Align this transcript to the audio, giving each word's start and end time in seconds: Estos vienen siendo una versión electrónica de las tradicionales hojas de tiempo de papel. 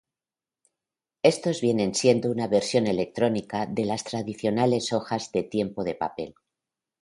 Estos 1.21 1.61
vienen 1.61 1.93
siendo 1.93 2.31
una 2.31 2.47
versión 2.47 2.87
electrónica 2.87 3.67
de 3.67 3.85
las 3.85 4.03
tradicionales 4.03 4.93
hojas 4.93 5.31
de 5.31 5.43
tiempo 5.43 5.83
de 5.83 5.93
papel. 5.93 6.33